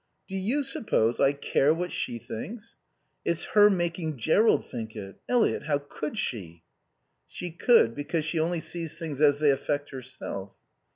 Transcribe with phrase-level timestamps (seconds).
[0.27, 2.75] "Do you suppose I care what she thinks?
[3.23, 6.63] It's her making Jerrold think it...Eliot, how could she?"
[7.27, 10.55] "She could, because she only sees things as they affect herself."